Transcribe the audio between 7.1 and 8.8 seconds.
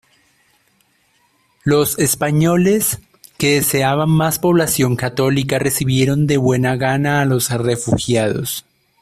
a los refugiados.